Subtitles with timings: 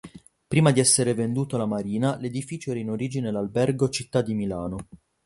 [0.47, 4.87] Prima di essere venduto alla Marina l’edificio era in origine l’albergo "Città di Milano".